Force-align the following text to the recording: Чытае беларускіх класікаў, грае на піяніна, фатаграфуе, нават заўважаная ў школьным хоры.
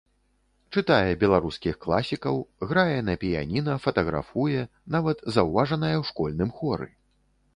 Чытае 0.79 1.09
беларускіх 1.23 1.75
класікаў, 1.85 2.39
грае 2.71 2.95
на 3.09 3.15
піяніна, 3.23 3.75
фатаграфуе, 3.83 4.61
нават 4.95 5.17
заўважаная 5.35 5.95
ў 6.01 6.11
школьным 6.11 6.49
хоры. 6.61 6.87